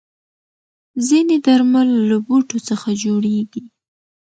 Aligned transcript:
ځینې 1.07 1.35
درمل 1.45 1.89
له 2.09 2.17
بوټو 2.25 2.57
څخه 2.69 2.89
جوړېږي. 3.03 3.63